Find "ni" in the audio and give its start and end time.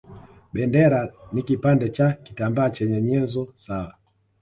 1.33-1.41